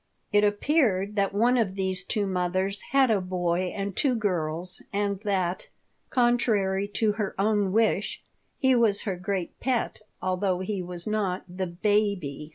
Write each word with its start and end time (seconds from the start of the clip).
It 0.31 0.43
appeared 0.43 1.15
that 1.17 1.31
one 1.31 1.57
of 1.59 1.75
these 1.75 2.03
two 2.03 2.25
mothers 2.25 2.81
had 2.89 3.11
a 3.11 3.21
boy 3.21 3.71
and 3.75 3.95
two 3.95 4.15
girls 4.15 4.81
and 4.91 5.19
that, 5.19 5.67
contrary 6.09 6.87
to 6.95 7.11
her 7.11 7.35
own 7.37 7.71
wish, 7.71 8.23
he 8.57 8.73
was 8.73 9.03
her 9.03 9.15
great 9.15 9.59
pet, 9.59 10.01
although 10.19 10.57
he 10.61 10.81
was 10.81 11.05
not 11.05 11.43
the 11.47 11.67
"baby." 11.67 12.49